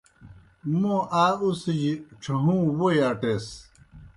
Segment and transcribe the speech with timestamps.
[0.79, 3.45] موں آ اُڅِھجیْ ڇھہُوں ووئی اٹیس۔